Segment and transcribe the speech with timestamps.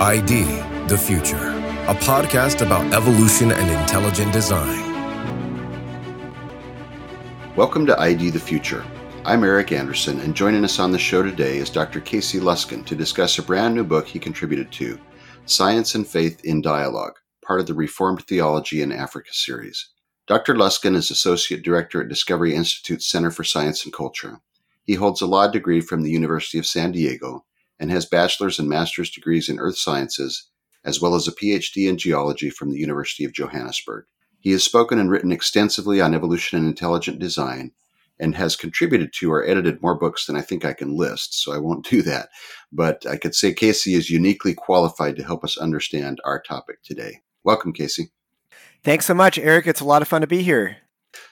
[0.00, 0.44] ID
[0.86, 1.48] the Future,
[1.88, 4.78] a podcast about evolution and intelligent design.
[7.56, 8.84] Welcome to ID the Future.
[9.24, 12.00] I'm Eric Anderson, and joining us on the show today is Dr.
[12.00, 15.00] Casey Luskin to discuss a brand new book he contributed to
[15.46, 19.88] Science and Faith in Dialogue, part of the Reformed Theology in Africa series.
[20.28, 20.54] Dr.
[20.54, 24.38] Luskin is Associate Director at Discovery Institute's Center for Science and Culture.
[24.84, 27.44] He holds a law degree from the University of San Diego
[27.78, 30.48] and has bachelor's and master's degrees in earth sciences,
[30.84, 34.04] as well as a PhD in geology from the University of Johannesburg.
[34.40, 37.72] He has spoken and written extensively on evolution and intelligent design
[38.20, 41.52] and has contributed to or edited more books than I think I can list, so
[41.52, 42.28] I won't do that.
[42.72, 47.20] But I could say Casey is uniquely qualified to help us understand our topic today.
[47.44, 48.10] Welcome, Casey.
[48.82, 49.66] Thanks so much, Eric.
[49.66, 50.78] It's a lot of fun to be here.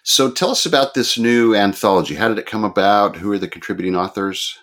[0.03, 2.15] So tell us about this new anthology.
[2.15, 3.17] How did it come about?
[3.17, 4.59] Who are the contributing authors?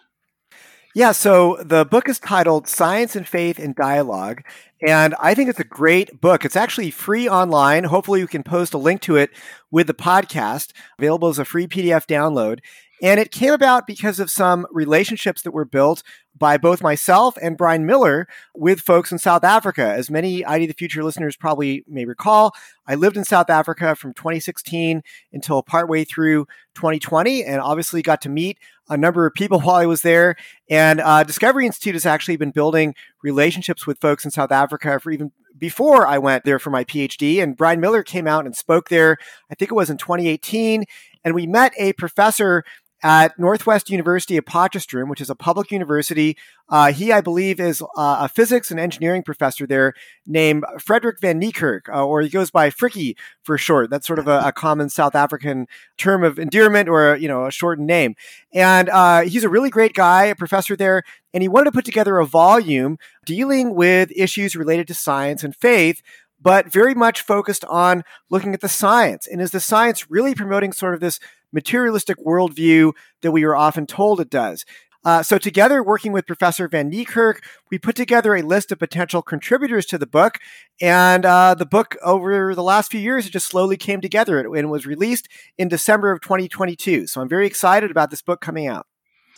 [0.96, 4.44] Yeah, so the book is titled Science and Faith in Dialogue,
[4.88, 6.46] and I think it's a great book.
[6.46, 7.86] It's actually free online.
[7.86, 9.32] Hopefully, you can post a link to it
[9.72, 12.60] with the podcast, available as a free PDF download.
[13.02, 16.04] And it came about because of some relationships that were built
[16.44, 19.82] by both myself and Brian Miller with folks in South Africa.
[19.82, 22.52] As many ID the Future listeners probably may recall,
[22.86, 28.30] I lived in South Africa from 2016 until partway through 2020, and obviously got to
[28.30, 28.58] meet
[28.90, 30.36] a number of people while I was there.
[30.70, 35.12] And uh, Discovery Institute has actually been building relationships with folks in South Africa for
[35.12, 37.42] even before I went there for my PhD.
[37.42, 39.18] And Brian Miller came out and spoke there,
[39.50, 40.84] I think it was in 2018.
[41.24, 42.66] And we met a professor
[43.04, 46.38] at Northwest University of Potchefstroom, which is a public university.
[46.70, 49.94] Uh, he, I believe, is uh, a physics and engineering professor there
[50.26, 53.90] named Frederick Van Niekerk, uh, or he goes by Frikkie for short.
[53.90, 57.52] That's sort of a, a, common South African term of endearment or, you know, a
[57.52, 58.16] shortened name.
[58.54, 61.86] And uh, he's a really great guy, a professor there, and he wanted to put
[61.86, 66.02] together a volume dealing with issues related to science and faith
[66.42, 69.26] but very much focused on looking at the science.
[69.26, 71.18] And is the science really promoting sort of this
[71.54, 74.66] materialistic worldview that we are often told it does?
[75.06, 79.22] Uh, so, together, working with Professor Van Niekerk, we put together a list of potential
[79.22, 80.40] contributors to the book.
[80.80, 84.72] And uh, the book, over the last few years, it just slowly came together and
[84.72, 85.28] was released
[85.58, 87.08] in December of 2022.
[87.08, 88.88] So, I'm very excited about this book coming out.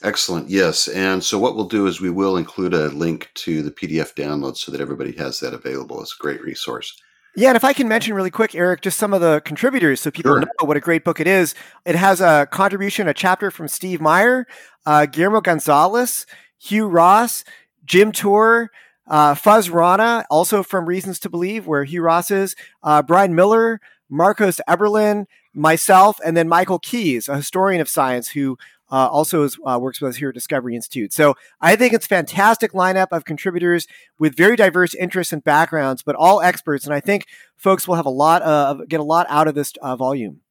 [0.03, 0.49] Excellent.
[0.49, 0.87] Yes.
[0.89, 4.57] And so what we'll do is we will include a link to the PDF download
[4.57, 6.01] so that everybody has that available.
[6.01, 7.01] It's a great resource.
[7.37, 10.09] Yeah, and if I can mention really quick, Eric, just some of the contributors so
[10.09, 10.39] people sure.
[10.39, 11.53] know what a great book it is.
[11.85, 14.47] It has a contribution, a chapter from Steve Meyer,
[14.85, 16.25] uh, Guillermo Gonzalez,
[16.57, 17.43] Hugh Ross,
[17.83, 18.71] Jim Tour,
[19.07, 23.81] uh, Fuz Rana, also from Reasons to Believe, where Hugh Ross is, uh, Brian Miller,
[24.09, 28.57] Marcos Eberlin, myself, and then Michael Keas, a historian of science who
[28.91, 31.13] uh, also is, uh, works with us here at Discovery Institute.
[31.13, 33.87] So I think it's a fantastic lineup of contributors
[34.19, 36.85] with very diverse interests and backgrounds, but all experts.
[36.85, 37.25] And I think
[37.57, 40.41] folks will have a lot of get a lot out of this uh, volume.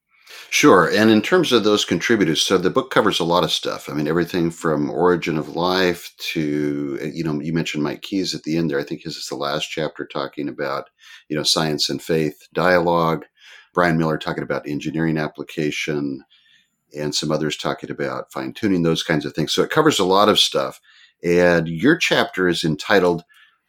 [0.51, 0.91] Sure.
[0.91, 3.89] And in terms of those contributors, so the book covers a lot of stuff.
[3.89, 8.43] I mean, everything from origin of life to, you know, you mentioned Mike Keas at
[8.43, 8.81] the end there.
[8.81, 10.89] I think his is the last chapter talking about,
[11.29, 13.27] you know, science and faith dialogue.
[13.75, 16.25] Brian Miller talking about engineering application,
[16.97, 19.53] and some others talking about fine tuning, those kinds of things.
[19.53, 20.81] So it covers a lot of stuff.
[21.23, 23.25] And your chapter is entitled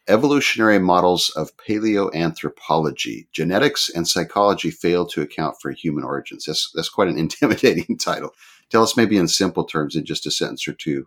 [0.08, 6.44] Evolutionary Models of Paleoanthropology Genetics and Psychology Fail to Account for Human Origins.
[6.44, 8.30] That's, that's quite an intimidating title.
[8.70, 11.06] Tell us, maybe in simple terms, in just a sentence or two,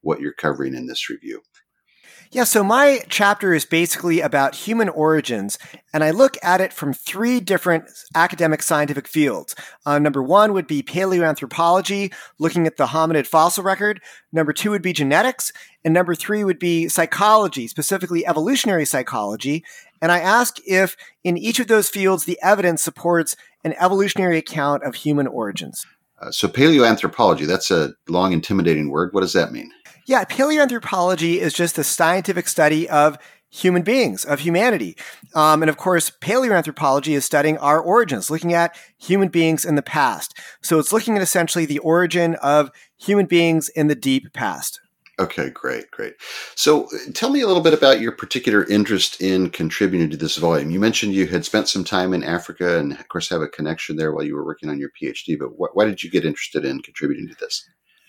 [0.00, 1.42] what you're covering in this review.
[2.32, 5.58] Yeah, so my chapter is basically about human origins,
[5.92, 9.56] and I look at it from three different academic scientific fields.
[9.84, 14.00] Uh, number one would be paleoanthropology, looking at the hominid fossil record.
[14.32, 15.52] Number two would be genetics,
[15.84, 19.64] and number three would be psychology, specifically evolutionary psychology.
[20.00, 24.84] And I ask if in each of those fields the evidence supports an evolutionary account
[24.84, 25.84] of human origins.
[26.20, 29.12] Uh, so, paleoanthropology, that's a long, intimidating word.
[29.12, 29.72] What does that mean?
[30.10, 33.16] Yeah, paleoanthropology is just the scientific study of
[33.48, 34.96] human beings, of humanity.
[35.36, 39.82] Um, and of course, paleoanthropology is studying our origins, looking at human beings in the
[39.82, 40.36] past.
[40.62, 44.80] So it's looking at essentially the origin of human beings in the deep past.
[45.20, 46.14] Okay, great, great.
[46.56, 50.72] So tell me a little bit about your particular interest in contributing to this volume.
[50.72, 53.94] You mentioned you had spent some time in Africa and, of course, have a connection
[53.94, 56.64] there while you were working on your PhD, but wh- why did you get interested
[56.64, 57.64] in contributing to this?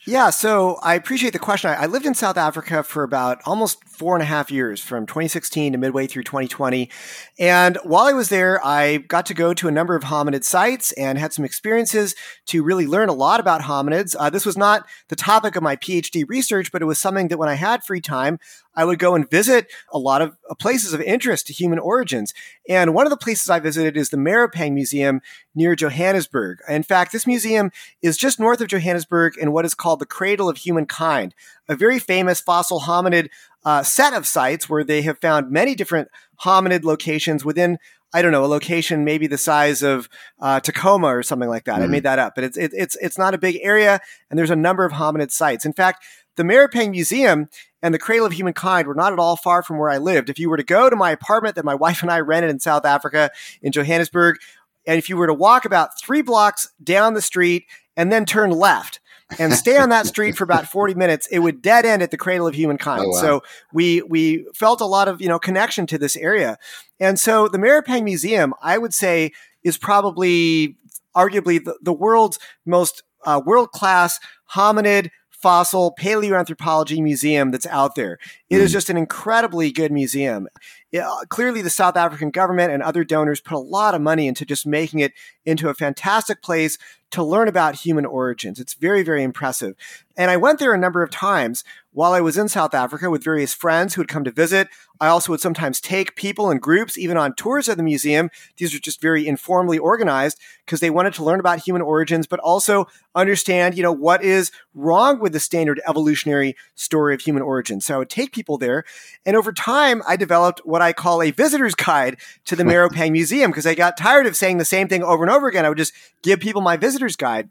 [0.08, 1.70] Yeah, so I appreciate the question.
[1.70, 5.74] I lived in South Africa for about almost four and a half years, from 2016
[5.74, 6.90] to midway through 2020.
[7.38, 10.92] And while I was there, I got to go to a number of hominid sites
[10.94, 12.16] and had some experiences
[12.48, 14.16] to really learn a lot about hominids.
[14.18, 17.38] Uh, this was not the topic of my PhD research, but it was something that
[17.38, 18.40] when I had free time,
[18.76, 22.34] I would go and visit a lot of uh, places of interest to human origins.
[22.68, 25.22] And one of the places I visited is the Maropeng Museum
[25.54, 26.60] near Johannesburg.
[26.68, 27.72] In fact, this museum
[28.02, 31.36] is just north of Johannesburg in what is called the Cradle of Humankind,
[31.68, 33.30] a very famous fossil hominid
[33.66, 36.10] uh, set of sites where they have found many different
[36.44, 37.78] hominid locations within
[38.14, 40.10] I don't know, a location maybe the size of
[40.42, 41.76] uh, Tacoma or something like that.
[41.76, 41.84] Mm-hmm.
[41.84, 44.50] I made that up, but it's it, it's it's not a big area, and there's
[44.50, 45.66] a number of hominid sites.
[45.66, 46.04] In fact,
[46.36, 47.48] the Maropeng Museum
[47.82, 50.30] and the Cradle of Humankind were not at all far from where I lived.
[50.30, 52.60] If you were to go to my apartment that my wife and I rented in
[52.60, 53.32] South Africa
[53.62, 54.38] in Johannesburg,
[54.86, 58.52] and if you were to walk about three blocks down the street and then turn
[58.52, 59.00] left
[59.40, 62.18] and stay on that street for about 40 minutes, it would dead end at the
[62.18, 63.04] Cradle of Humankind.
[63.06, 63.22] Oh, wow.
[63.22, 63.44] So
[63.74, 66.58] we we felt a lot of you know connection to this area,
[67.00, 69.32] and so the Maropeng Museum, I would say,
[69.64, 70.78] is probably
[71.16, 74.20] arguably the, the world's most uh, world class
[74.54, 75.10] hominid
[75.42, 78.20] fossil paleoanthropology museum that's out there.
[78.50, 78.62] It mm.
[78.62, 80.48] is just an incredibly good museum.
[80.94, 84.46] Uh, clearly, the South African government and other donors put a lot of money into
[84.46, 85.14] just making it
[85.46, 86.78] into a fantastic place
[87.12, 88.60] to learn about human origins.
[88.60, 89.76] It's very, very impressive.
[90.18, 93.24] And I went there a number of times while I was in South Africa with
[93.24, 94.70] various friends who would come to visit.
[95.00, 98.30] I also would sometimes take people in groups, even on tours of the museum.
[98.58, 102.40] These are just very informally organized because they wanted to learn about human origins, but
[102.40, 107.86] also understand, you know, what is wrong with the standard evolutionary story of human origins.
[107.86, 108.86] So I would take people there.
[109.26, 113.52] And over time, I developed what I call a visitor's guide to the Maropeng Museum
[113.52, 115.66] because I got tired of saying the same thing over and over again.
[115.66, 117.50] I would just give people my visitor's guide.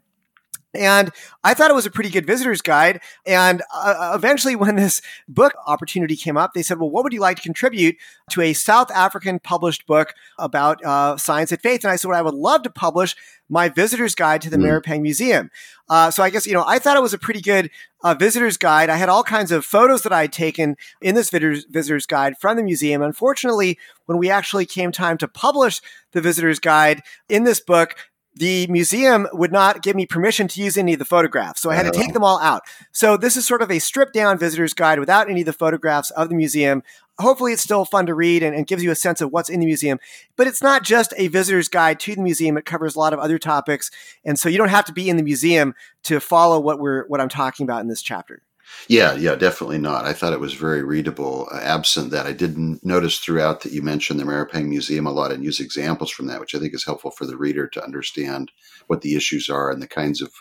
[0.73, 1.11] And
[1.43, 3.01] I thought it was a pretty good visitor's guide.
[3.25, 7.19] And uh, eventually, when this book opportunity came up, they said, Well, what would you
[7.19, 7.97] like to contribute
[8.31, 11.83] to a South African published book about uh, science and faith?
[11.83, 13.15] And I said, Well, I would love to publish
[13.51, 14.63] my visitor's guide to the mm.
[14.63, 15.51] Maropeng Museum.
[15.89, 17.69] Uh, so I guess, you know, I thought it was a pretty good
[18.01, 18.89] uh, visitor's guide.
[18.89, 22.37] I had all kinds of photos that I had taken in this visitor's, visitor's guide
[22.39, 23.01] from the museum.
[23.01, 25.81] Unfortunately, when we actually came time to publish
[26.13, 27.95] the visitor's guide in this book,
[28.33, 31.61] the museum would not give me permission to use any of the photographs.
[31.61, 32.13] So I had to take oh.
[32.13, 32.61] them all out.
[32.93, 36.11] So this is sort of a stripped down visitor's guide without any of the photographs
[36.11, 36.83] of the museum.
[37.21, 39.59] Hopefully, it's still fun to read and, and, gives you a sense of what's in
[39.59, 39.99] the museum.
[40.35, 42.57] But it's not just a visitor's guide to the museum.
[42.57, 43.91] It covers a lot of other topics.
[44.25, 45.73] And so you don't have to be in the museum
[46.03, 48.43] to follow what we're what I'm talking about in this chapter.
[48.87, 50.05] Yeah, yeah, definitely not.
[50.05, 51.47] I thought it was very readable.
[51.51, 55.31] Uh, absent that, I didn't notice throughout that you mentioned the Maropeng Museum a lot
[55.31, 58.51] and use examples from that, which I think is helpful for the reader to understand
[58.87, 60.31] what the issues are and the kinds of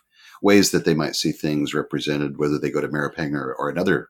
[0.43, 4.09] ways that they might see things represented, whether they go to Maropeng or, or another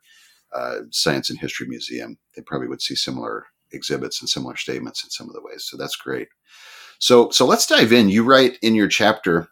[0.55, 2.19] uh, science and history museum.
[2.35, 5.65] They probably would see similar exhibits and similar statements in some of the ways.
[5.65, 6.29] So that's great.
[6.99, 8.09] So, so let's dive in.
[8.09, 9.49] You write in your chapter,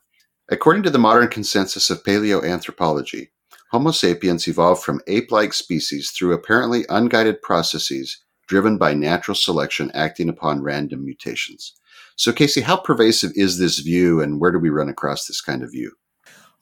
[0.50, 3.28] according to the modern consensus of paleoanthropology,
[3.70, 9.90] Homo sapiens evolved from ape like species through apparently unguided processes driven by natural selection
[9.92, 11.74] acting upon random mutations.
[12.16, 15.62] So, Casey, how pervasive is this view and where do we run across this kind
[15.62, 15.92] of view?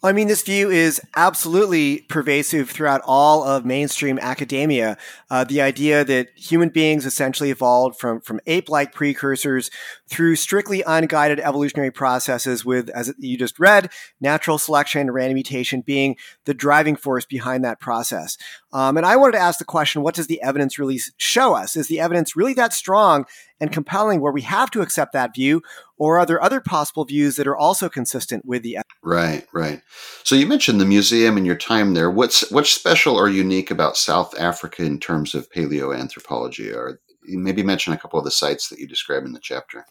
[0.03, 4.99] I mean, this view is absolutely pervasive throughout all of mainstream academia.
[5.31, 9.71] Uh, the idea that human beings essentially evolved from, from ape like precursors
[10.07, 13.91] through strictly unguided evolutionary processes, with, as you just read,
[14.21, 18.37] natural selection and random mutation being the driving force behind that process.
[18.75, 21.75] Um, and I wanted to ask the question what does the evidence really show us?
[21.75, 23.25] Is the evidence really that strong
[23.61, 25.63] and compelling where we have to accept that view?
[25.99, 28.79] Or are there other possible views that are also consistent with the?
[29.03, 29.81] Right, right.
[30.25, 32.11] So you mentioned the museum and your time there.
[32.11, 36.75] What's what's special or unique about South Africa in terms of paleoanthropology?
[36.75, 39.87] Or maybe mention a couple of the sites that you describe in the chapter.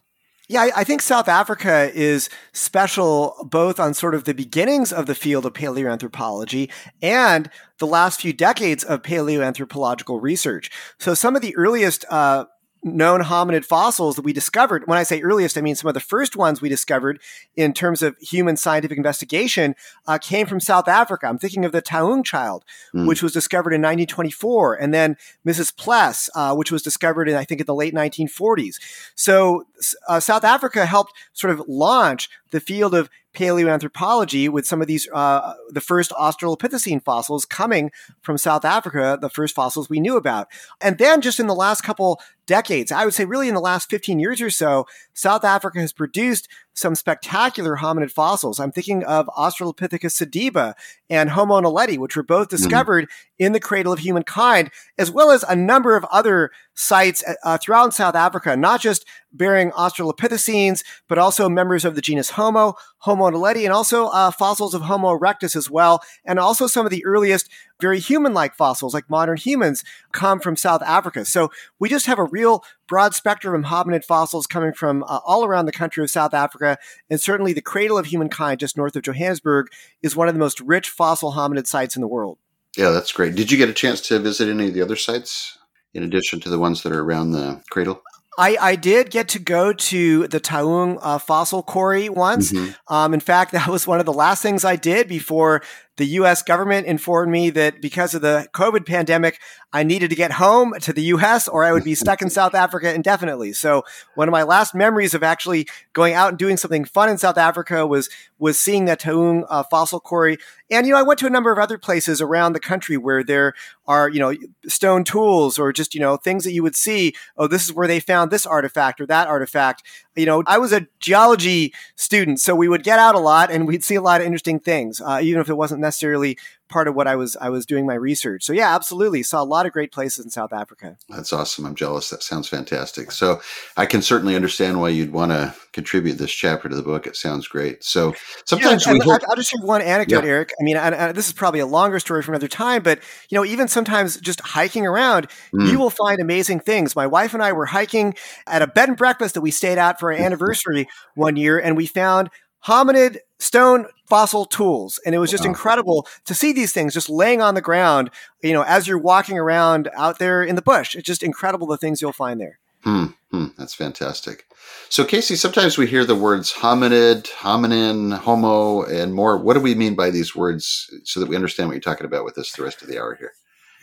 [0.48, 5.16] Yeah, I think South Africa is special both on sort of the beginnings of the
[5.16, 10.70] field of paleoanthropology and the last few decades of paleoanthropological research.
[11.00, 12.46] So some of the earliest uh,
[12.86, 14.84] known hominid fossils that we discovered.
[14.86, 17.20] When I say earliest, I mean some of the first ones we discovered
[17.56, 19.76] in terms of human scientific investigation
[20.08, 21.26] uh, came from South Africa.
[21.26, 22.64] I'm thinking of the Taung child,
[22.94, 23.08] mm.
[23.08, 25.76] which was discovered in 1924, and then Mrs.
[25.76, 28.76] Ples, uh, which was discovered in, I think, in the late 1940s.
[29.16, 29.66] So
[30.08, 35.08] uh, South Africa helped sort of launch the field of paleoanthropology with some of these,
[35.14, 40.48] uh, the first Australopithecine fossils coming from South Africa, the first fossils we knew about.
[40.82, 43.90] And then just in the last couple decades, I would say really in the last
[43.90, 48.60] 15 years or so, South Africa has produced some spectacular hominid fossils.
[48.60, 50.74] I'm thinking of Australopithecus sediba
[51.10, 52.58] and Homo naledi, which were both mm-hmm.
[52.58, 53.46] discovered mm-hmm.
[53.46, 57.94] in the cradle of humankind, as well as a number of other sites uh, throughout
[57.94, 63.64] South Africa, not just bearing Australopithecines, but also members of the genus Homo, Homo naledi,
[63.64, 67.50] and also uh, fossils of Homo erectus as well, and also some of the earliest
[67.80, 71.26] very human-like fossils, like modern humans, come from South Africa.
[71.26, 75.44] So we just have a real broad spectrum of hominid fossils coming from uh, all
[75.44, 76.78] around the country of South Africa,
[77.10, 79.68] and certainly the cradle of humankind, just north of Johannesburg,
[80.02, 82.38] is one of the most rich fossil hominid sites in the world.
[82.78, 83.36] Yeah, that's great.
[83.36, 85.58] Did you get a chance to visit any of the other sites
[85.94, 88.02] in addition to the ones that are around the cradle?
[88.38, 92.52] I, I did get to go to the Taung uh, fossil quarry once.
[92.52, 92.94] Mm-hmm.
[92.94, 95.62] Um, in fact, that was one of the last things I did before
[95.98, 99.40] the US government informed me that because of the COVID pandemic,
[99.72, 102.54] I needed to get home to the US or I would be stuck in South
[102.54, 103.54] Africa indefinitely.
[103.54, 103.84] So
[104.16, 107.38] one of my last memories of actually going out and doing something fun in South
[107.38, 110.38] Africa was was seeing that Taung uh, fossil quarry.
[110.70, 113.24] And you know, I went to a number of other places around the country where
[113.24, 113.54] there
[113.88, 114.34] are, you know,
[114.68, 117.88] stone tools or just, you know, things that you would see, oh, this is where
[117.88, 119.84] they found this artifact or that artifact.
[120.16, 123.68] You know, I was a geology student, so we would get out a lot and
[123.68, 126.38] we'd see a lot of interesting things, uh, even if it wasn't necessarily
[126.70, 128.44] part of what I was I was doing my research.
[128.44, 130.98] So yeah, absolutely, saw a lot of great places in South Africa.
[131.10, 131.66] That's awesome.
[131.66, 132.10] I'm jealous.
[132.10, 133.12] That sounds fantastic.
[133.12, 133.42] So
[133.78, 137.06] I can certainly understand why you'd want to contribute this chapter to the book.
[137.06, 137.84] It sounds great.
[137.84, 140.30] So sometimes yeah, we hear- I'll just share one anecdote, yeah.
[140.30, 140.54] Eric.
[140.60, 143.38] I mean, I, I, this is probably a longer story from another time, but you
[143.38, 145.70] know, even sometimes just hiking around, mm.
[145.70, 146.96] you will find amazing things.
[146.96, 148.16] My wife and I were hiking
[148.48, 151.78] at a bed and breakfast that we stayed at for our anniversary one year, and
[151.78, 152.30] we found
[152.66, 155.00] hominid stone fossil tools.
[155.06, 155.50] And it was just wow.
[155.50, 159.38] incredible to see these things just laying on the ground, you know, as you're walking
[159.38, 160.96] around out there in the bush.
[160.96, 162.60] It's just incredible the things you'll find there.
[162.84, 164.46] Hmm, hmm, that's fantastic.
[164.90, 169.38] So, Casey, sometimes we hear the words hominid, hominin, homo, and more.
[169.38, 172.26] What do we mean by these words so that we understand what you're talking about
[172.26, 173.34] with us the rest of the hour here?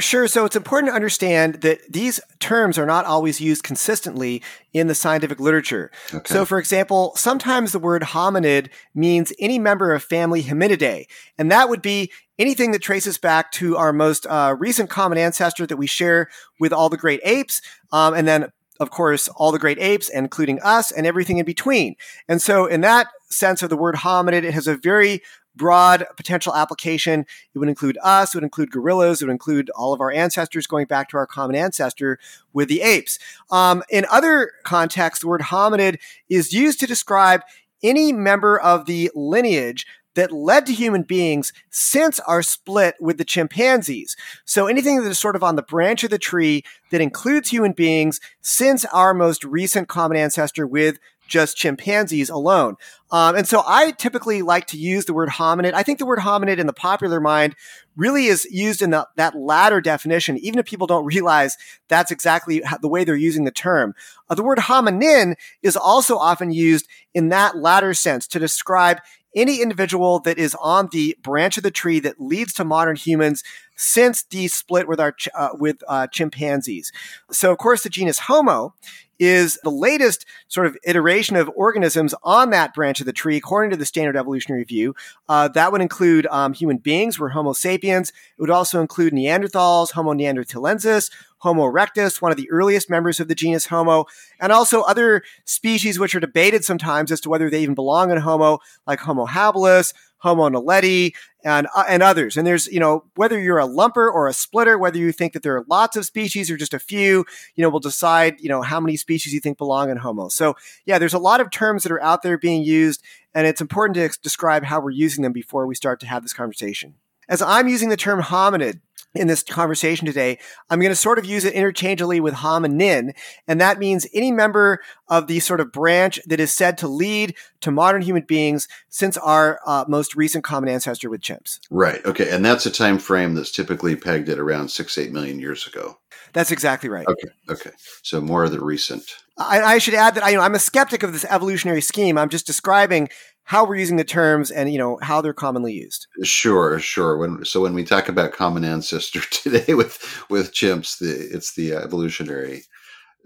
[0.03, 0.27] Sure.
[0.27, 4.43] So it's important to understand that these terms are not always used consistently
[4.73, 5.91] in the scientific literature.
[6.13, 6.35] Okay.
[6.35, 11.07] So, for example, sometimes the word hominid means any member of family Hominidae,
[11.39, 15.67] and that would be anything that traces back to our most uh, recent common ancestor
[15.67, 16.29] that we share
[16.59, 20.59] with all the great apes, um, and then of course, all the great apes, including
[20.61, 21.95] us, and everything in between.
[22.29, 25.23] And so, in that sense of the word hominid, it has a very
[25.55, 27.27] broad potential application.
[27.55, 30.67] It would include us, it would include gorillas, it would include all of our ancestors
[30.67, 32.19] going back to our common ancestor
[32.53, 33.19] with the apes.
[33.51, 37.43] Um, in other contexts, the word hominid is used to describe
[37.83, 43.25] any member of the lineage that led to human beings since our split with the
[43.25, 44.17] chimpanzees.
[44.45, 47.73] So anything that is sort of on the branch of the tree that includes human
[47.73, 50.99] beings since our most recent common ancestor with
[51.33, 52.77] just chimpanzees alone.
[53.11, 55.73] Um, and so I typically like to use the word hominid.
[55.73, 57.57] I think the word hominid in the popular mind
[57.97, 61.57] really is used in the, that latter definition, even if people don't realize
[61.89, 63.95] that's exactly the way they're using the term.
[64.29, 68.99] Uh, the word hominin is also often used in that latter sense to describe
[69.35, 73.43] any individual that is on the branch of the tree that leads to modern humans
[73.75, 76.93] since the split with our uh, with uh, chimpanzees.
[77.31, 78.75] So, of course, the genus Homo
[79.23, 83.71] is the latest sort of iteration of organisms on that branch of the tree, according
[83.71, 84.97] to the standard evolutionary view.
[85.29, 88.09] Uh, that would include um, human beings, we're Homo sapiens.
[88.11, 93.29] It would also include Neanderthals, Homo neanderthalensis, Homo erectus, one of the earliest members of
[93.29, 94.07] the genus Homo,
[94.41, 98.19] and also other species which are debated sometimes as to whether they even belong in
[98.19, 101.15] Homo, like Homo habilis, Homo naledi,
[101.45, 102.37] and uh, and others.
[102.37, 105.43] And there's you know whether you're a lumper or a splitter, whether you think that
[105.43, 107.25] there are lots of species or just a few,
[107.57, 110.29] you know, will decide you know how many species you think belong in Homo.
[110.29, 110.55] So
[110.87, 113.03] yeah, there's a lot of terms that are out there being used,
[113.35, 116.33] and it's important to describe how we're using them before we start to have this
[116.33, 116.95] conversation.
[117.29, 118.81] As I'm using the term hominid,
[119.15, 120.39] in this conversation today,
[120.71, 123.13] I'm going to sort of use it interchangeably with hominin,
[123.47, 127.35] and that means any member of the sort of branch that is said to lead
[127.61, 131.61] to modern human beings since our uh, most recent common ancestor with chimps.
[131.71, 132.05] Right.
[132.05, 135.67] Okay, and that's a time frame that's typically pegged at around six eight million years
[135.67, 135.99] ago.
[136.33, 137.07] That's exactly right.
[137.07, 137.29] Okay.
[137.51, 137.71] Okay.
[138.03, 139.05] So more of the recent.
[139.39, 142.17] I, I should add that I, you know, I'm a skeptic of this evolutionary scheme.
[142.19, 143.09] I'm just describing
[143.45, 146.07] how we're using the terms and you know how they're commonly used.
[146.23, 147.17] Sure, sure.
[147.17, 151.75] When so when we talk about common ancestor today with with chimps, the it's the
[151.75, 152.63] evolutionary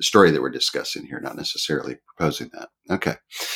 [0.00, 2.68] story that we're discussing here, not necessarily proposing that.
[2.90, 3.14] Okay.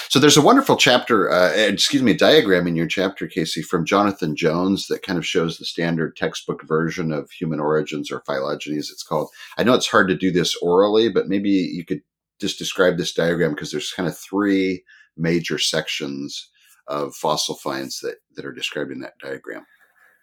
[0.09, 4.35] So there's a wonderful chapter, uh, excuse me, diagram in your chapter, Casey, from Jonathan
[4.35, 8.91] Jones that kind of shows the standard textbook version of human origins or phylogeny, as
[8.91, 9.29] it's called.
[9.59, 12.01] I know it's hard to do this orally, but maybe you could
[12.41, 14.83] just describe this diagram because there's kind of three
[15.21, 16.51] major sections
[16.89, 19.65] of fossil finds that, that are described in that diagram.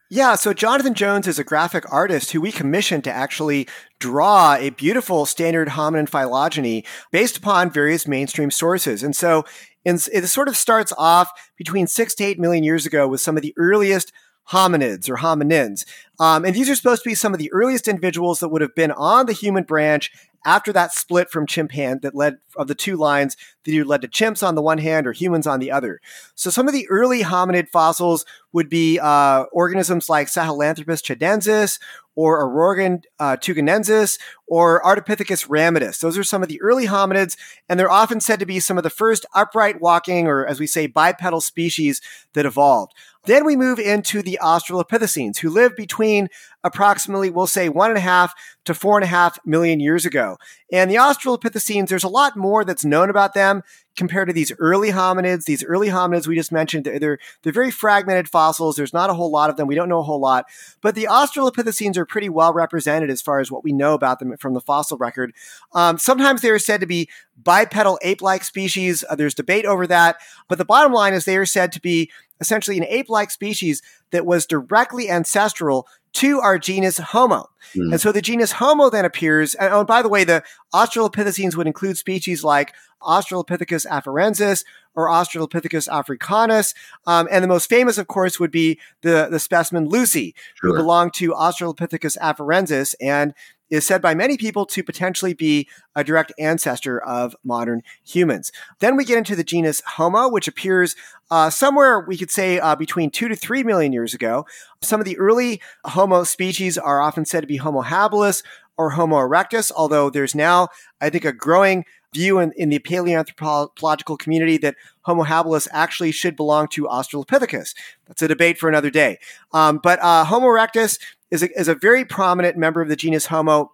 [0.09, 3.67] Yeah, so Jonathan Jones is a graphic artist who we commissioned to actually
[3.99, 9.03] draw a beautiful standard hominin phylogeny based upon various mainstream sources.
[9.03, 9.43] And so
[9.83, 13.43] it sort of starts off between six to eight million years ago with some of
[13.43, 14.13] the earliest
[14.51, 15.85] hominids or hominins.
[16.19, 18.75] Um, and these are supposed to be some of the earliest individuals that would have
[18.75, 20.11] been on the human branch
[20.47, 23.35] after that split from chimpan that led of the two lines
[23.65, 25.99] that either led to chimps on the one hand or humans on the other.
[26.35, 31.79] So some of the early hominid fossils would be uh, organisms like Sahelanthropus tchadensis
[32.15, 35.99] or Orrorin uh, tugenensis or Ardipithecus ramidus.
[35.99, 37.37] Those are some of the early hominids,
[37.67, 40.65] and they're often said to be some of the first upright walking, or as we
[40.65, 42.01] say, bipedal species
[42.33, 42.93] that evolved.
[43.25, 46.29] Then we move into the Australopithecines, who lived between
[46.63, 48.33] approximately, we'll say, one and a half
[48.65, 50.37] to four and a half million years ago.
[50.71, 53.63] And the Australopithecines, there's a lot more that's known about them
[53.95, 55.45] compared to these early hominids.
[55.45, 58.75] These early hominids we just mentioned, they're, they're, they're very fragmented fossils.
[58.75, 59.67] There's not a whole lot of them.
[59.67, 60.45] We don't know a whole lot.
[60.81, 64.35] But the Australopithecines are pretty well represented as far as what we know about them
[64.37, 65.33] from the fossil record.
[65.73, 67.09] Um, sometimes they are said to be
[67.41, 69.03] bipedal ape-like species.
[69.09, 70.17] Uh, there's debate over that.
[70.47, 73.81] But the bottom line is they are said to be essentially an ape like species
[74.11, 77.49] that was directly ancestral to our genus Homo.
[77.75, 77.91] Mm.
[77.91, 79.53] And so the genus Homo then appears.
[79.55, 84.63] And, oh, and by the way, the Australopithecines would include species like Australopithecus afarensis
[84.95, 86.73] or Australopithecus africanus.
[87.05, 90.71] Um, and the most famous, of course, would be the, the specimen Lucy, sure.
[90.71, 92.95] who belonged to Australopithecus afarensis.
[92.99, 93.35] And
[93.69, 98.51] is said by many people to potentially be a direct ancestor of modern humans.
[98.79, 100.95] Then we get into the genus Homo, which appears
[101.29, 104.45] uh, somewhere we could say uh, between two to three million years ago.
[104.81, 108.43] Some of the early Homo species are often said to be Homo habilis
[108.77, 110.69] or Homo erectus, although there's now,
[111.01, 111.83] I think, a growing
[112.13, 117.75] view in, in the paleoanthropological community that Homo habilis actually should belong to Australopithecus.
[118.07, 119.19] That's a debate for another day.
[119.51, 120.99] Um, but uh, Homo erectus
[121.31, 123.71] is a, is a very prominent member of the genus Homo.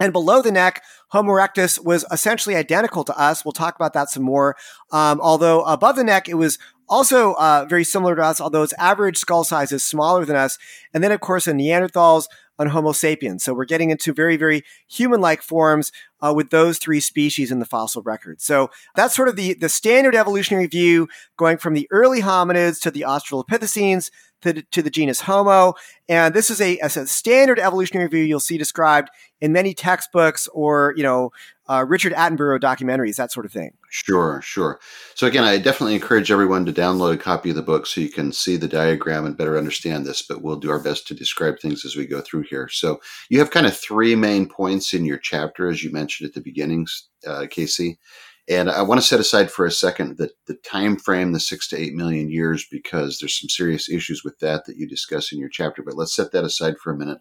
[0.00, 3.44] And below the neck, Homo erectus was essentially identical to us.
[3.44, 4.56] We'll talk about that some more.
[4.90, 8.74] Um, although above the neck, it was also uh, very similar to us, although its
[8.78, 10.58] average skull size is smaller than us.
[10.92, 12.26] And then, of course, in Neanderthals,
[12.58, 13.42] on Homo sapiens.
[13.42, 17.64] So we're getting into very, very human-like forms uh, with those three species in the
[17.64, 18.40] fossil record.
[18.40, 22.90] So that's sort of the, the standard evolutionary view going from the early hominids to
[22.90, 24.10] the Australopithecines
[24.42, 25.74] to the, to the genus Homo.
[26.08, 30.94] And this is a, a, standard evolutionary view you'll see described in many textbooks or,
[30.96, 31.32] you know,
[31.66, 33.72] uh, Richard Attenborough documentaries, that sort of thing.
[33.96, 34.80] Sure, sure.
[35.14, 38.08] So again, I definitely encourage everyone to download a copy of the book so you
[38.08, 40.20] can see the diagram and better understand this.
[40.20, 42.68] But we'll do our best to describe things as we go through here.
[42.68, 46.34] So you have kind of three main points in your chapter, as you mentioned at
[46.34, 48.00] the beginnings, uh, Casey.
[48.48, 51.68] And I want to set aside for a second the, the time frame, the six
[51.68, 55.38] to eight million years, because there's some serious issues with that that you discuss in
[55.38, 55.84] your chapter.
[55.84, 57.18] But let's set that aside for a minute.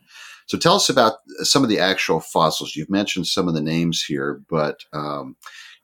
[0.48, 2.76] So tell us about some of the actual fossils.
[2.76, 5.36] You've mentioned some of the names here, but um,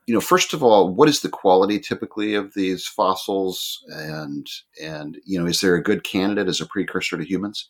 [0.09, 4.47] you know, first of all, what is the quality typically of these fossils, and
[4.81, 7.69] and you know, is there a good candidate as a precursor to humans?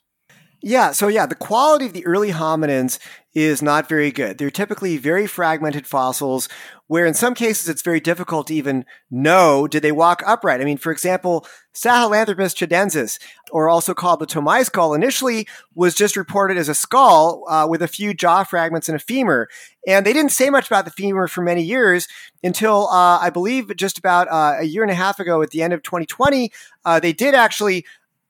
[0.62, 3.00] Yeah, so yeah, the quality of the early hominins
[3.34, 4.38] is not very good.
[4.38, 6.50] They're typically very fragmented fossils
[6.88, 10.60] where in some cases it's very difficult to even know did they walk upright.
[10.60, 13.20] I mean, for example, Sahelanthropus tchadensis,
[13.52, 17.84] or also called the Toumai skull, initially was just reported as a skull uh, with
[17.84, 19.48] a few jaw fragments and a femur.
[19.88, 22.08] And they didn't say much about the femur for many years
[22.44, 25.62] until uh, I believe just about uh, a year and a half ago at the
[25.62, 26.52] end of 2020,
[26.86, 27.86] uh, they did actually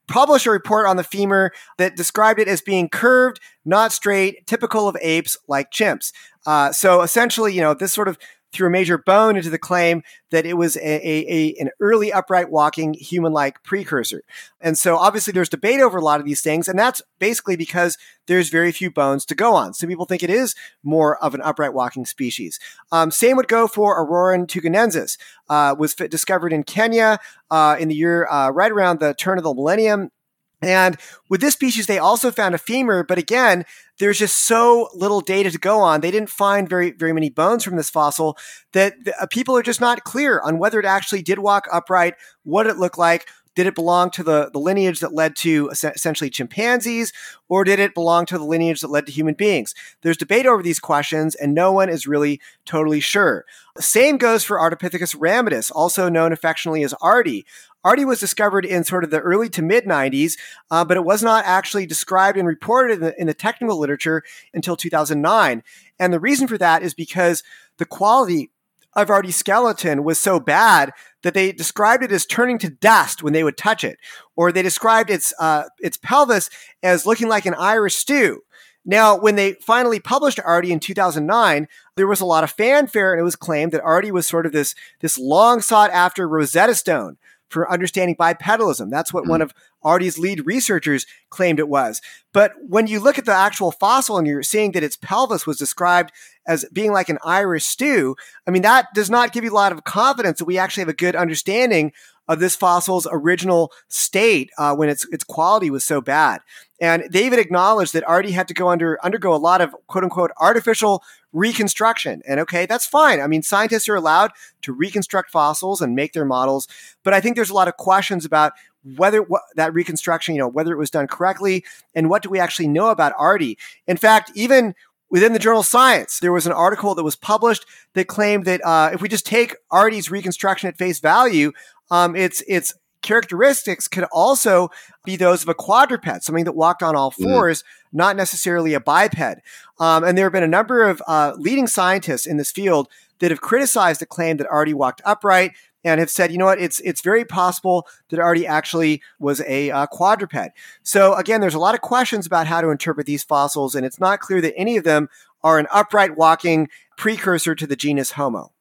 [0.09, 4.87] published a report on the femur that described it as being curved, not straight, typical
[4.87, 6.11] of apes like chimps.
[6.45, 8.17] Uh, so essentially, you know, this sort of
[8.51, 12.11] threw a major bone into the claim that it was a, a, a an early
[12.11, 14.23] upright walking human like precursor.
[14.61, 17.97] And so obviously there's debate over a lot of these things, and that's basically because
[18.27, 19.73] there's very few bones to go on.
[19.73, 22.59] Some people think it is more of an upright walking species.
[22.91, 25.17] Um, same would go for Orrorin tugenensis,
[25.49, 29.43] uh, was discovered in Kenya uh, in the year uh, right around the turn of
[29.43, 30.11] the millennium
[30.61, 30.97] and
[31.29, 33.65] with this species, they also found a femur, but again,
[33.97, 36.01] there's just so little data to go on.
[36.01, 38.37] They didn't find very, very many bones from this fossil
[38.73, 42.67] that uh, people are just not clear on whether it actually did walk upright, what
[42.67, 43.27] it looked like,
[43.59, 47.11] did it belong to the, the lineage that led to essentially chimpanzees,
[47.49, 49.75] or did it belong to the lineage that led to human beings?
[50.01, 53.43] There's debate over these questions, and no one is really totally sure.
[53.77, 57.45] Same goes for Ardipithecus ramidus, also known affectionately as Artie.
[57.83, 60.37] Artie was discovered in sort of the early to mid 90s,
[60.71, 64.23] uh, but it was not actually described and reported in the, in the technical literature
[64.53, 65.63] until 2009.
[65.99, 67.43] And the reason for that is because
[67.75, 68.51] the quality
[68.95, 73.33] of Artie's skeleton was so bad that they described it as turning to dust when
[73.33, 73.97] they would touch it,
[74.35, 76.49] or they described its uh, its pelvis
[76.81, 78.41] as looking like an Irish stew.
[78.85, 83.19] Now, when they finally published Artie in 2009, there was a lot of fanfare, and
[83.19, 87.17] it was claimed that Artie was sort of this this long sought after Rosetta Stone
[87.49, 88.89] for understanding bipedalism.
[88.89, 89.29] That's what mm.
[89.29, 92.01] one of Artie's lead researchers claimed it was.
[92.33, 95.57] But when you look at the actual fossil and you're seeing that its pelvis was
[95.57, 96.11] described
[96.47, 98.15] as being like an Irish stew,
[98.47, 100.89] I mean, that does not give you a lot of confidence that we actually have
[100.89, 101.91] a good understanding
[102.29, 106.39] of this fossil's original state uh, when its its quality was so bad.
[106.79, 110.31] And David acknowledged that Artie had to go under undergo a lot of quote unquote
[110.37, 112.21] artificial reconstruction.
[112.27, 113.19] And okay, that's fine.
[113.19, 116.67] I mean, scientists are allowed to reconstruct fossils and make their models,
[117.03, 118.53] but I think there's a lot of questions about
[118.95, 122.39] whether what, that reconstruction, you know, whether it was done correctly and what do we
[122.39, 123.57] actually know about Artie.
[123.87, 124.73] In fact, even
[125.09, 128.91] within the journal Science, there was an article that was published that claimed that uh,
[128.93, 131.51] if we just take Artie's reconstruction at face value,
[131.91, 134.69] um, its its characteristics could also
[135.05, 137.23] be those of a quadruped, something that walked on all mm.
[137.23, 137.65] fours, mm.
[137.93, 139.41] not necessarily a biped.
[139.79, 143.31] Um, and there have been a number of uh, leading scientists in this field that
[143.31, 145.51] have criticized the claim that Artie walked upright
[145.83, 149.71] and have said, you know what, it's it's very possible that Artie actually was a
[149.71, 150.57] uh, quadruped.
[150.83, 153.99] So again, there's a lot of questions about how to interpret these fossils, and it's
[153.99, 155.09] not clear that any of them
[155.43, 158.51] are an upright walking precursor to the genus Homo.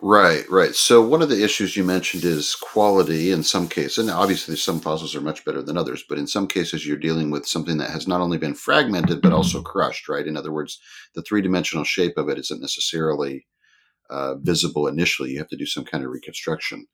[0.00, 0.74] Right, right.
[0.74, 3.98] So one of the issues you mentioned is quality in some cases.
[3.98, 7.30] And obviously some fossils are much better than others, but in some cases you're dealing
[7.30, 10.26] with something that has not only been fragmented but also crushed, right?
[10.26, 10.80] In other words,
[11.14, 13.46] the three-dimensional shape of it isn't necessarily
[14.10, 15.32] uh, visible initially.
[15.32, 16.86] You have to do some kind of reconstruction.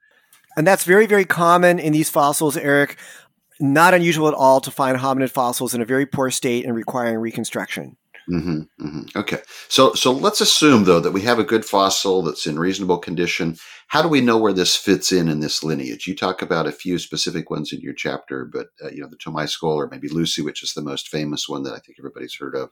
[0.57, 2.97] And that's very, very common in these fossils, Eric.
[3.61, 7.17] Not unusual at all to find hominid fossils in a very poor state and requiring
[7.19, 7.97] reconstruction.
[8.31, 9.19] Mm-hmm, mm-hmm.
[9.19, 12.97] Okay, so so let's assume though that we have a good fossil that's in reasonable
[12.97, 13.57] condition.
[13.89, 16.07] How do we know where this fits in in this lineage?
[16.07, 19.19] You talk about a few specific ones in your chapter, but uh, you know the
[19.19, 22.37] Toumai skull or maybe Lucy, which is the most famous one that I think everybody's
[22.37, 22.71] heard of.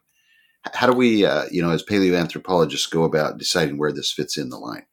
[0.74, 4.48] How do we, uh, you know, as paleoanthropologists, go about deciding where this fits in
[4.50, 4.86] the line?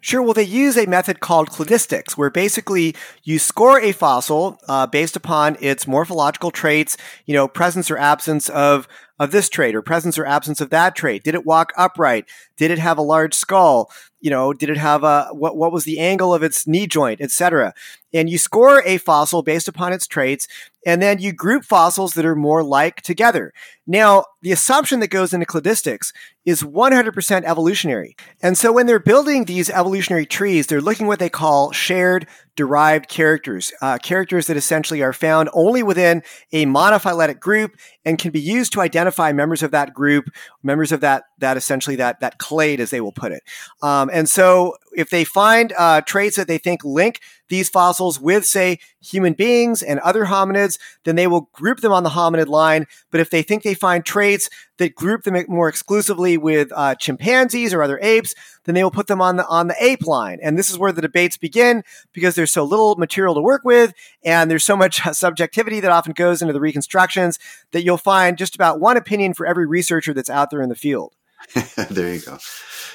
[0.00, 0.22] Sure.
[0.22, 5.16] Well, they use a method called cladistics, where basically you score a fossil uh, based
[5.16, 8.86] upon its morphological traits, you know, presence or absence of
[9.18, 11.24] of this trait or presence or absence of that trait.
[11.24, 12.26] Did it walk upright?
[12.56, 13.90] Did it have a large skull?
[14.20, 15.56] You know, did it have a what?
[15.56, 17.74] What was the angle of its knee joint, etc.
[18.14, 20.46] And you score a fossil based upon its traits,
[20.86, 23.52] and then you group fossils that are more like together.
[23.86, 26.12] Now, the assumption that goes into cladistics
[26.44, 28.16] is 100% evolutionary.
[28.40, 33.08] And so when they're building these evolutionary trees, they're looking what they call shared derived
[33.08, 38.40] characters, uh, characters that essentially are found only within a monophyletic group and can be
[38.40, 40.30] used to identify members of that group,
[40.62, 43.42] members of that that essentially that that clade, as they will put it.
[43.82, 48.44] Um, and so, if they find uh, traits that they think link these fossils with,
[48.44, 52.86] say, human beings and other hominids, then they will group them on the hominid line.
[53.10, 57.72] But if they think they find traits that group them more exclusively with uh, chimpanzees
[57.72, 60.38] or other apes, then they will put them on the on the ape line.
[60.42, 61.82] And this is where the debates begin
[62.12, 66.12] because there's so little material to work with, and there's so much subjectivity that often
[66.12, 67.38] goes into the reconstructions
[67.72, 70.74] that you'll find just about one opinion for every researcher that's out there in the
[70.74, 71.14] field.
[71.90, 72.38] there you go.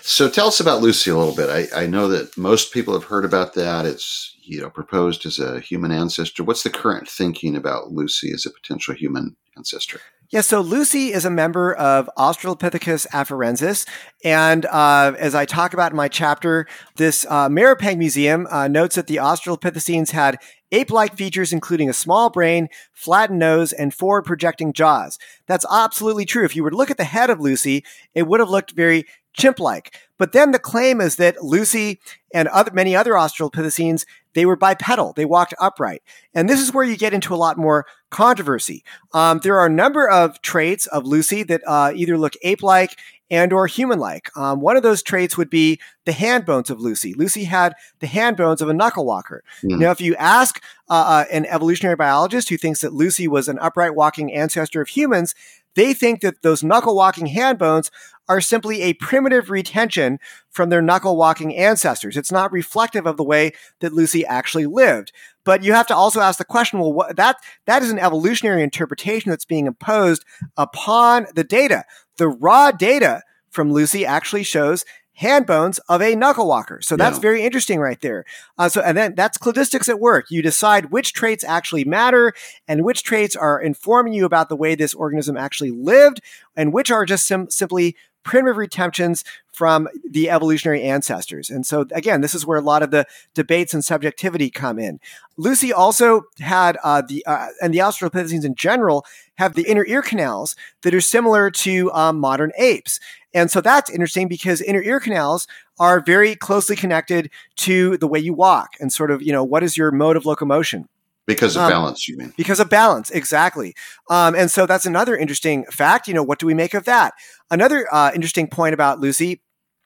[0.02, 1.50] So tell us about Lucy a little bit.
[1.50, 3.86] I, I know that most people have heard about that.
[3.86, 6.44] It's you know proposed as a human ancestor.
[6.44, 10.02] What's the current thinking about Lucy as a potential human ancestor?
[10.30, 13.86] Yeah, so Lucy is a member of Australopithecus afarensis.
[14.24, 18.96] And uh, as I talk about in my chapter, this uh, Maropeng Museum uh, notes
[18.96, 20.38] that the Australopithecines had
[20.72, 25.20] ape like features, including a small brain, flattened nose, and forward projecting jaws.
[25.48, 26.46] That's absolutely true.
[26.46, 27.84] If you were to look at the head of Lucy,
[28.16, 29.98] it would have looked very chimp like.
[30.18, 32.00] But then the claim is that Lucy
[32.34, 35.14] and other, many other Australopithecines, they were bipedal.
[35.14, 36.02] They walked upright.
[36.34, 38.84] And this is where you get into a lot more controversy.
[39.14, 42.98] Um, there are a number of traits of Lucy that uh, either look ape-like
[43.30, 44.30] and or human-like.
[44.36, 47.14] Um, one of those traits would be the hand bones of Lucy.
[47.14, 49.42] Lucy had the hand bones of a knuckle walker.
[49.64, 49.80] Mm.
[49.80, 53.58] Now, if you ask uh, uh, an evolutionary biologist who thinks that Lucy was an
[53.60, 55.34] upright walking ancestor of humans,
[55.76, 57.90] they think that those knuckle walking hand bones
[58.32, 60.18] are simply a primitive retention
[60.50, 62.16] from their knuckle walking ancestors.
[62.16, 65.12] It's not reflective of the way that Lucy actually lived.
[65.44, 68.64] But you have to also ask the question, well, what, that, that is an evolutionary
[68.64, 70.24] interpretation that's being imposed
[70.56, 71.84] upon the data.
[72.16, 76.80] The raw data from Lucy actually shows hand bones of a knuckle walker.
[76.82, 77.22] So that's yeah.
[77.22, 78.26] very interesting right there.
[78.58, 80.32] Uh, so, and then that's cladistics at work.
[80.32, 82.34] You decide which traits actually matter
[82.68, 86.22] and which traits are informing you about the way this organism actually lived
[86.56, 91.50] and which are just sim- simply primitive retentions from the evolutionary ancestors.
[91.50, 95.00] And so, again, this is where a lot of the debates and subjectivity come in.
[95.38, 99.06] Lucy also had uh, the, uh, and the Australopithecines in general
[99.38, 103.00] have the inner ear canals that are similar to um, modern apes.
[103.34, 105.48] And so that's interesting because inner ear canals
[105.80, 109.64] are very closely connected to the way you walk and sort of, you know, what
[109.64, 110.88] is your mode of locomotion.
[111.28, 112.34] Because of um, balance, you mean?
[112.36, 113.74] Because of balance, exactly.
[114.10, 116.08] Um, and so that's another interesting fact.
[116.08, 117.14] You know, what do we make of that?
[117.50, 119.42] Another uh, interesting point about Lucy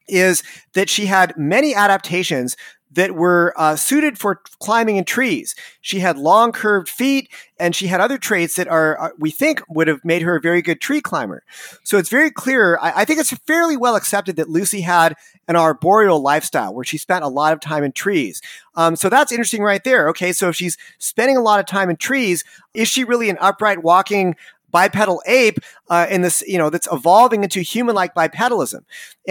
[0.07, 2.55] is that she had many adaptations
[2.95, 5.55] that were uh, suited for climbing in trees.
[5.81, 7.29] She had long curved feet
[7.59, 10.41] and she had other traits that are, uh, we think, would have made her a
[10.41, 11.43] very good tree climber.
[11.83, 12.77] So it's very clear.
[12.81, 15.15] I, I think it's fairly well accepted that Lucy had
[15.47, 18.41] an arboreal lifestyle where she spent a lot of time in trees.
[18.75, 20.09] Um, so that's interesting right there.
[20.09, 23.37] Okay, so if she's spending a lot of time in trees, is she really an
[23.39, 24.35] upright walking
[24.75, 25.59] bipedal ape
[25.93, 28.81] uh, in this, you know, that's evolving into human-like bipedalism.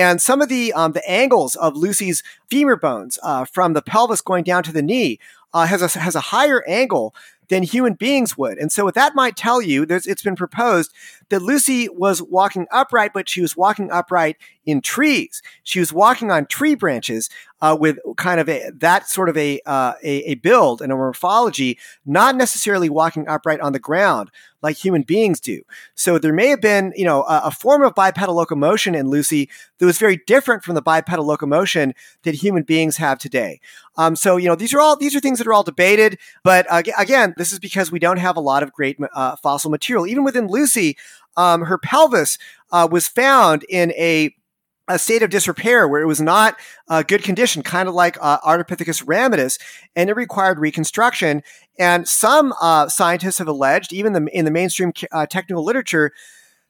[0.04, 4.22] And some of the um, the angles of Lucy's femur bones uh, from the pelvis
[4.30, 5.18] going down to the knee
[5.52, 7.07] uh, has a has a higher angle
[7.48, 8.57] than human beings would.
[8.59, 10.90] And so what that might tell you, it's been proposed
[11.28, 15.42] that Lucy was walking upright, but she was walking upright in trees.
[15.62, 17.28] She was walking on tree branches
[17.64, 20.94] uh, with kind of a, that sort of a, uh, a, a build and a
[20.94, 25.62] morphology, not necessarily walking upright on the ground like human beings do.
[25.94, 29.48] So there may have been, you know, a, a, form of bipedal locomotion in Lucy
[29.79, 33.61] that was very different from the bipedal locomotion that human beings have today.
[33.96, 36.18] Um, so you know, these are all these are things that are all debated.
[36.42, 39.70] But uh, again, this is because we don't have a lot of great uh, fossil
[39.70, 40.07] material.
[40.07, 40.98] Even within Lucy,
[41.38, 42.37] um, her pelvis
[42.72, 44.35] uh, was found in a
[44.88, 46.57] a state of disrepair where it was not
[46.88, 49.59] a good condition, kind of like uh, Ardipithecus ramidus,
[49.97, 51.42] and it required reconstruction.
[51.79, 56.12] And some uh, scientists have alleged, even the, in the mainstream uh, technical literature,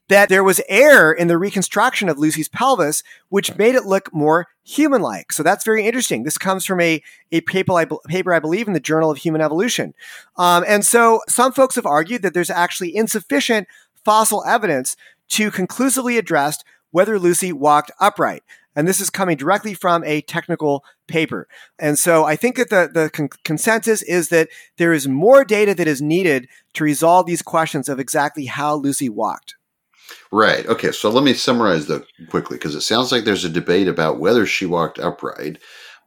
[0.07, 4.47] that there was error in the reconstruction of Lucy's pelvis, which made it look more
[4.63, 5.33] human like.
[5.33, 6.23] So that's very interesting.
[6.23, 7.01] This comes from a,
[7.31, 9.93] a paper, I, paper, I believe, in the Journal of Human Evolution.
[10.37, 13.67] Um, and so some folks have argued that there's actually insufficient
[14.03, 14.95] fossil evidence
[15.27, 16.63] to conclusively address
[16.95, 18.41] whether Lucy walked upright.
[18.73, 21.45] And this is coming directly from a technical paper.
[21.77, 25.75] And so I think that the, the con- consensus is that there is more data
[25.75, 29.55] that is needed to resolve these questions of exactly how Lucy walked.
[30.31, 30.65] Right.
[30.67, 30.93] Okay.
[30.93, 34.45] So let me summarize that quickly because it sounds like there's a debate about whether
[34.45, 35.57] she walked upright,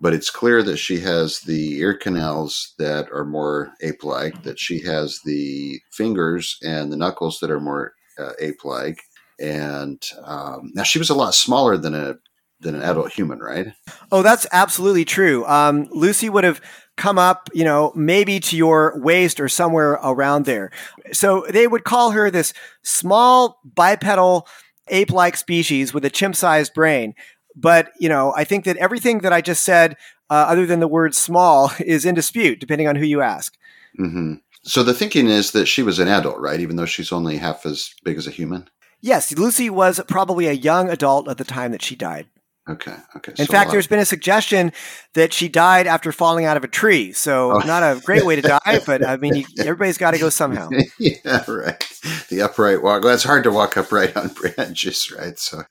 [0.00, 4.58] but it's clear that she has the ear canals that are more ape like, that
[4.58, 9.02] she has the fingers and the knuckles that are more uh, ape like,
[9.38, 12.16] and um, now she was a lot smaller than a
[12.60, 13.68] than an adult human, right?
[14.10, 15.46] Oh, that's absolutely true.
[15.46, 16.60] Um, Lucy would have
[16.96, 20.72] come up, you know, maybe to your waist or somewhere around there.
[21.12, 24.48] So they would call her this small bipedal
[24.88, 27.14] ape like species with a chimp sized brain.
[27.54, 29.96] But, you know, I think that everything that I just said,
[30.28, 33.56] uh, other than the word small, is in dispute, depending on who you ask.
[33.98, 34.34] Mm-hmm.
[34.64, 36.60] So the thinking is that she was an adult, right?
[36.60, 38.68] Even though she's only half as big as a human?
[39.00, 42.26] Yes, Lucy was probably a young adult at the time that she died.
[42.68, 42.94] Okay.
[43.16, 43.32] Okay.
[43.38, 44.72] In so fact, there's been a suggestion
[45.14, 47.12] that she died after falling out of a tree.
[47.12, 47.58] So oh.
[47.60, 50.68] not a great way to die, but I mean, everybody's got to go somehow.
[50.98, 51.82] yeah, right.
[52.28, 53.04] The upright walk.
[53.04, 55.38] Well, it's hard to walk upright on branches, right?
[55.38, 55.62] So,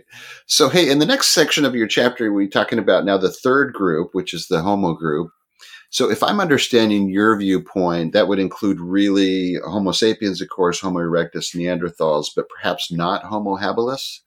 [0.48, 3.74] so hey, in the next section of your chapter, we're talking about now the third
[3.74, 5.30] group, which is the Homo group.
[5.90, 11.00] So, if I'm understanding your viewpoint, that would include really Homo sapiens, of course, Homo
[11.00, 14.20] erectus, Neanderthals, but perhaps not Homo habilis?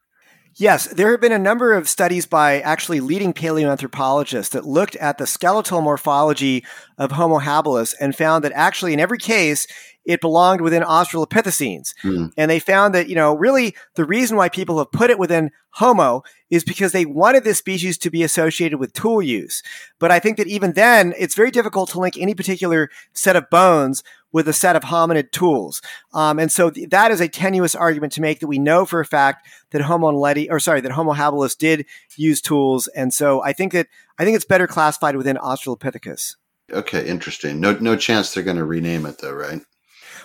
[0.57, 5.19] Yes, there have been a number of studies by actually leading paleoanthropologists that looked at
[5.19, 6.65] the skeletal morphology
[6.99, 9.67] of Homo habilis and found that actually, in every case,
[10.05, 11.95] it belonged within Australopithecines.
[12.03, 12.33] Mm.
[12.37, 15.51] And they found that, you know, really the reason why people have put it within
[15.73, 19.63] Homo is because they wanted this species to be associated with tool use.
[19.99, 23.49] But I think that even then, it's very difficult to link any particular set of
[23.51, 25.83] bones with a set of hominid tools.
[26.13, 29.01] Um, and so th- that is a tenuous argument to make that we know for
[29.01, 31.85] a fact that Homo naledi, or sorry, that Homo habilis did
[32.17, 32.87] use tools.
[32.89, 36.37] And so I think that I think it's better classified within Australopithecus.
[36.73, 37.61] Okay, interesting.
[37.61, 39.61] No, no chance they're going to rename it though, right?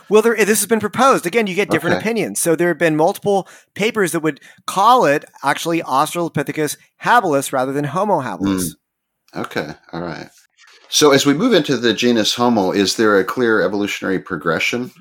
[0.09, 1.25] Well, there, this has been proposed.
[1.25, 2.03] Again, you get different okay.
[2.03, 2.41] opinions.
[2.41, 7.85] So there have been multiple papers that would call it actually Australopithecus habilis rather than
[7.85, 8.75] Homo habilis.
[9.33, 9.41] Mm.
[9.41, 10.29] Okay, all right.
[10.87, 14.91] So as we move into the genus Homo, is there a clear evolutionary progression?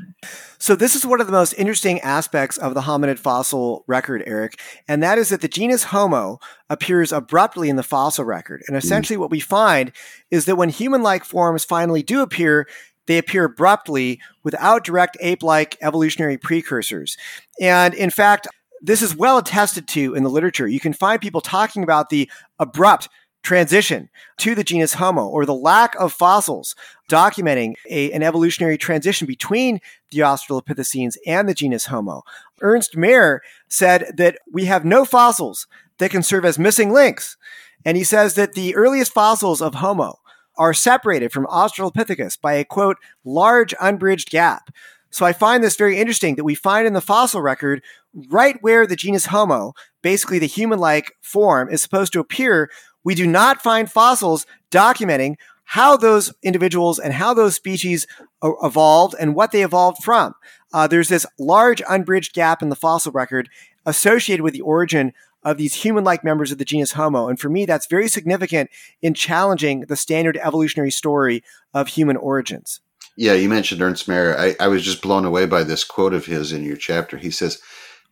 [0.59, 4.59] So this is one of the most interesting aspects of the hominid fossil record, Eric,
[4.89, 6.39] and that is that the genus Homo
[6.71, 8.63] appears abruptly in the fossil record.
[8.67, 9.21] And essentially mm.
[9.21, 9.93] what we find
[10.31, 12.67] is that when human-like forms finally do appear,
[13.07, 17.17] they appear abruptly without direct ape like evolutionary precursors.
[17.61, 18.49] And in fact,
[18.81, 20.69] this is well attested to in the literature.
[20.69, 23.09] You can find people talking about the abrupt
[23.43, 26.75] transition to the genus Homo or the lack of fossils
[27.11, 32.23] documenting a, an evolutionary transition between the Australopithecines and the genus Homo.
[32.63, 35.67] Ernst Mayr said that we have no fossils
[35.99, 37.37] that can serve as missing links.
[37.85, 40.19] And he says that the earliest fossils of Homo
[40.57, 44.71] are separated from Australopithecus by a quote, large unbridged gap.
[45.11, 47.83] So I find this very interesting that we find in the fossil record
[48.31, 52.71] right where the genus Homo, basically the human like form, is supposed to appear.
[53.05, 58.07] We do not find fossils documenting how those individuals and how those species
[58.43, 60.35] evolved and what they evolved from.
[60.73, 63.49] Uh, there's this large unbridged gap in the fossil record
[63.87, 65.13] associated with the origin
[65.45, 67.29] of these human like members of the genus Homo.
[67.29, 68.71] And for me, that's very significant
[69.03, 72.81] in challenging the standard evolutionary story of human origins.
[73.17, 74.37] Yeah, you mentioned Ernst Mayr.
[74.37, 77.17] I, I was just blown away by this quote of his in your chapter.
[77.17, 77.61] He says,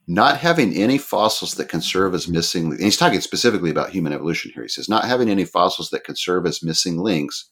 [0.06, 4.12] not having any fossils that can serve as missing and he's talking specifically about human
[4.12, 7.48] evolution here he says not having any fossils that can serve as missing links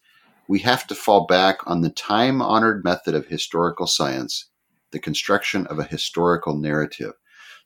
[0.48, 4.46] we have to fall back on the time honored method of historical science
[4.90, 7.12] the construction of a historical narrative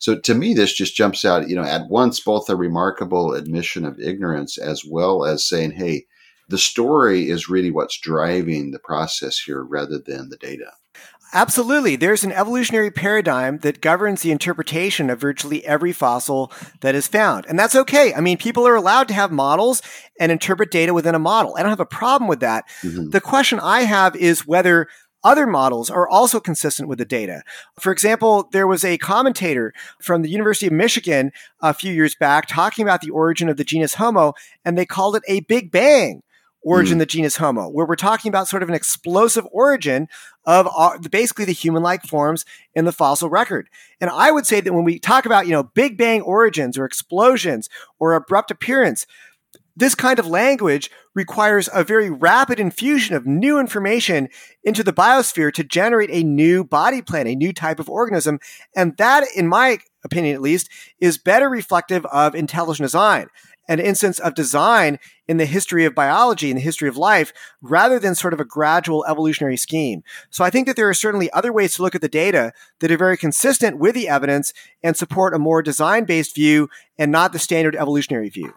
[0.05, 3.87] so to me this just jumps out you know at once both a remarkable admission
[3.87, 6.05] of ignorance as well as saying hey
[6.49, 10.71] the story is really what's driving the process here rather than the data
[11.35, 11.97] Absolutely.
[11.97, 17.45] There's an evolutionary paradigm that governs the interpretation of virtually every fossil that is found.
[17.47, 18.14] And that's okay.
[18.14, 19.83] I mean, people are allowed to have models
[20.21, 21.57] and interpret data within a model.
[21.57, 22.69] I don't have a problem with that.
[22.83, 23.11] Mm-hmm.
[23.11, 24.87] The question I have is whether
[25.25, 27.43] other models are also consistent with the data.
[27.81, 32.47] For example, there was a commentator from the University of Michigan a few years back
[32.47, 34.35] talking about the origin of the genus Homo,
[34.65, 36.23] and they called it a Big Bang
[36.65, 37.01] origin, mm.
[37.01, 40.09] the genus Homo, where we're talking about sort of an explosive origin
[40.47, 40.67] of
[41.11, 43.69] basically the human-like forms in the fossil record.
[44.01, 46.85] And I would say that when we talk about, you know, Big Bang origins or
[46.85, 49.07] explosions or abrupt appearance,
[49.77, 54.29] this kind of language requires a very rapid infusion of new information
[54.63, 58.39] into the biosphere to generate a new body plan, a new type of organism.
[58.75, 60.69] And that, in my opinion at least,
[61.01, 63.29] is better reflective of intelligent design
[63.69, 67.33] an instance of design in the history of biology, in the history of life,
[67.63, 70.03] rather than sort of a gradual evolutionary scheme.
[70.31, 72.91] So I think that there are certainly other ways to look at the data that
[72.91, 77.33] are very consistent with the evidence and support a more design based view and not
[77.33, 78.55] the standard evolutionary view.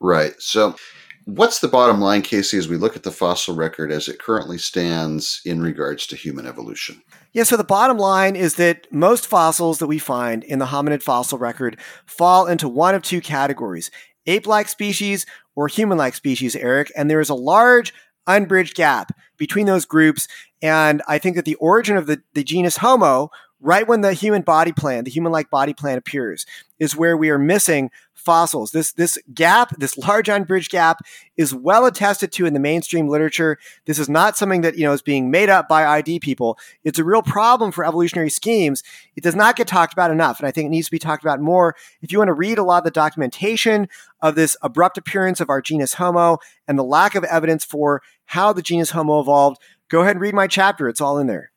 [0.00, 0.34] Right.
[0.38, 0.76] So
[1.24, 4.58] What's the bottom line, Casey, as we look at the fossil record as it currently
[4.58, 7.00] stands in regards to human evolution?
[7.32, 11.00] Yeah, so the bottom line is that most fossils that we find in the hominid
[11.00, 13.90] fossil record fall into one of two categories
[14.26, 16.90] ape like species or human like species, Eric.
[16.96, 17.92] And there is a large
[18.26, 20.28] unbridged gap between those groups.
[20.60, 23.30] And I think that the origin of the, the genus Homo,
[23.60, 26.46] right when the human body plan, the human like body plan appears,
[26.78, 27.90] is where we are missing
[28.22, 28.70] fossils.
[28.70, 31.00] This this gap, this large unbridged gap,
[31.36, 33.58] is well attested to in the mainstream literature.
[33.86, 36.58] This is not something that you know is being made up by ID people.
[36.84, 38.82] It's a real problem for evolutionary schemes.
[39.16, 41.22] It does not get talked about enough, and I think it needs to be talked
[41.22, 41.76] about more.
[42.00, 43.88] If you want to read a lot of the documentation
[44.20, 48.52] of this abrupt appearance of our genus Homo and the lack of evidence for how
[48.52, 50.88] the genus Homo evolved, go ahead and read my chapter.
[50.88, 51.52] It's all in there.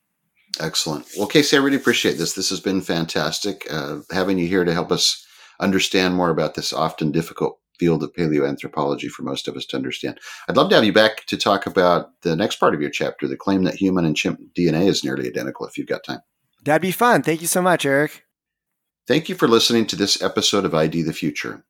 [0.60, 1.08] Excellent.
[1.18, 2.34] Well, Casey, I really appreciate this.
[2.34, 3.68] This has been fantastic.
[3.70, 5.25] Uh, having you here to help us
[5.60, 10.20] understand more about this often difficult field of paleoanthropology for most of us to understand.
[10.48, 13.28] I'd love to have you back to talk about the next part of your chapter,
[13.28, 16.20] the claim that human and chimp DNA is nearly identical, if you've got time.
[16.64, 17.22] That'd be fun.
[17.22, 18.24] Thank you so much, Eric.
[19.08, 21.64] Thank you for listening to this episode of ID the Future.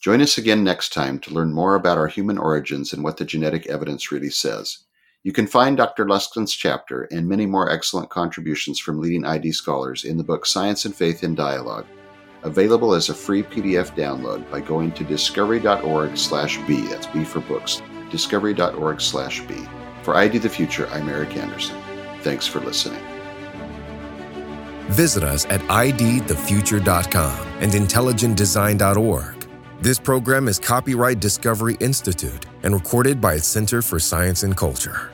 [0.00, 3.24] Join us again next time to learn more about our human origins and what the
[3.24, 4.84] genetic evidence really says.
[5.24, 6.04] You can find Dr.
[6.04, 10.84] Luskin's chapter and many more excellent contributions from leading ID scholars in the book Science
[10.84, 11.86] and Faith in Dialogue
[12.46, 16.86] available as a free PDF download by going to discovery.org slash B.
[16.86, 17.82] That's B for books.
[18.10, 19.66] Discovery.org slash B.
[20.02, 21.76] For ID the Future, I'm Eric Anderson.
[22.22, 23.02] Thanks for listening.
[24.88, 29.48] Visit us at idthefuture.com and intelligentdesign.org.
[29.80, 35.10] This program is copyright Discovery Institute and recorded by its Center for Science and Culture.